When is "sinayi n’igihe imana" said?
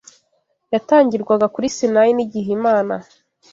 1.75-2.95